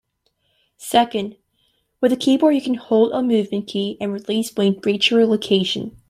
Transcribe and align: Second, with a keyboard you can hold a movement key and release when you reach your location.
Second, 0.79 1.35
with 2.01 2.11
a 2.11 2.15
keyboard 2.15 2.55
you 2.55 2.61
can 2.63 2.73
hold 2.73 3.11
a 3.11 3.21
movement 3.21 3.67
key 3.67 3.97
and 4.01 4.11
release 4.11 4.51
when 4.55 4.73
you 4.73 4.81
reach 4.83 5.11
your 5.11 5.27
location. 5.27 5.95